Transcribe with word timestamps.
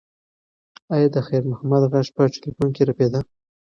ایا 0.93 1.07
د 1.15 1.17
خیر 1.27 1.43
محمد 1.51 1.83
غږ 1.91 2.07
په 2.15 2.21
تلیفون 2.35 2.69
کې 2.75 2.83
رپېده؟ 2.89 3.19